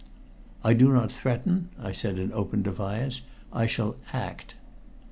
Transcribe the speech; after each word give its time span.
"I 0.63 0.73
do 0.73 0.91
not 0.91 1.11
threaten," 1.11 1.69
I 1.79 1.91
said 1.91 2.17
in 2.17 2.33
open 2.33 2.63
defiance, 2.63 3.21
"I 3.53 3.67
shall 3.67 3.97
act." 4.13 4.55